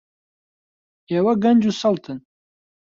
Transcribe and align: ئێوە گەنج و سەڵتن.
ئێوە 1.09 1.33
گەنج 1.43 1.63
و 1.67 1.71
سەڵتن. 1.81 2.17